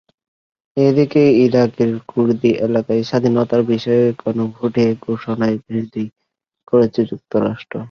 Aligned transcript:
এদিকে 0.77 1.23
ইরাকের 1.45 1.91
কুর্দি 2.07 2.51
এলাকায় 2.67 3.01
স্বাধীনতার 3.03 3.61
বিষয়ে 3.71 4.03
গণভোটের 4.21 4.91
ঘোষণার 5.05 5.53
বিরোধিতা 5.63 6.15
করেছে 6.67 7.01
যুক্তরাষ্ট্র। 7.11 7.75